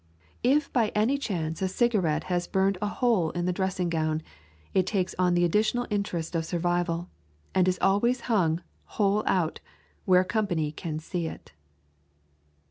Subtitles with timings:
[0.41, 4.23] If by any chance a cigarette has burned a hole in the dressing gown,
[4.73, 7.07] it takes on the additional interest of survival,
[7.53, 8.63] and is always hung,
[8.97, 9.59] hole out,
[10.05, 11.51] where company can see it.